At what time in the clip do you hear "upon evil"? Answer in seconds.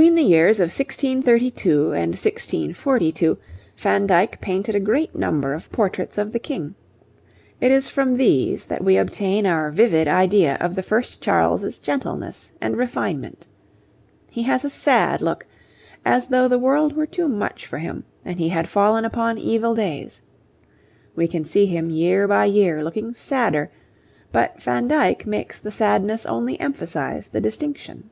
19.04-19.74